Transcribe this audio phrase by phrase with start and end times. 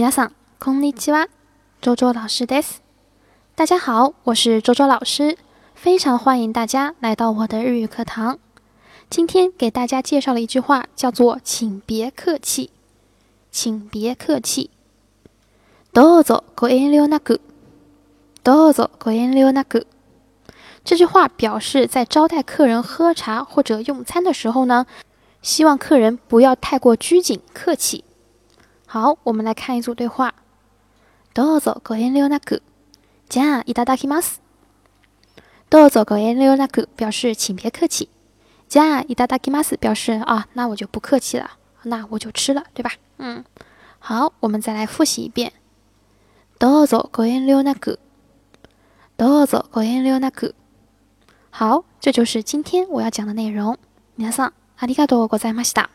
[0.00, 1.28] 皆さんこんにちは。
[1.82, 2.80] 周周老师です。
[3.54, 5.36] 大家好，我是周周老师，
[5.74, 8.38] 非常欢迎大家来到我的日语课堂。
[9.10, 12.70] 今天给大家介绍了一句话，叫做“请别客气，
[13.50, 14.70] 请别客气”。
[15.92, 17.40] どうぞご遠慮なく。
[18.42, 19.84] どうぞご遠慮なく。
[20.82, 24.86] 这句话表示在招待客人喝茶或者用餐的时候呢，
[25.42, 28.04] 希望客人不要太过拘谨客气。
[28.92, 30.34] 好，我们来看一组对话。
[31.32, 32.60] どうぞご遠慮なく、
[33.28, 34.40] じゃあいただきます。
[35.70, 38.08] どうぞご遠慮なく表示请别客气。
[38.68, 41.52] じゃあいただきます表示啊，那我就不客气了，
[41.84, 42.90] 那我就吃了，对吧？
[43.18, 43.44] 嗯，
[44.00, 45.52] 好，我们再来复习一遍。
[46.58, 48.00] どうぞご遠慮なく、
[49.16, 50.54] どうぞご遠慮なく。
[51.52, 53.78] 好，这就是今天我要讲的内容。
[54.18, 55.90] 皆さんありがとうございました。